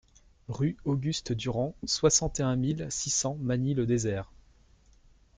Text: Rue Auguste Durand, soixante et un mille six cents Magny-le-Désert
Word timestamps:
Rue 0.47 0.77
Auguste 0.83 1.31
Durand, 1.31 1.75
soixante 1.85 2.39
et 2.39 2.41
un 2.41 2.55
mille 2.55 2.87
six 2.89 3.11
cents 3.11 3.37
Magny-le-Désert 3.39 4.31